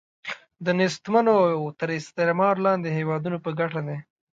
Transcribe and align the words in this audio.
د 0.65 0.67
نېستمنو 0.79 1.35
او 1.55 1.61
تر 1.79 1.89
استعمار 1.99 2.55
لاندې 2.65 2.89
هیوادونو 2.97 3.37
په 3.45 3.49
ګټه 3.59 3.81
دی. 3.87 3.97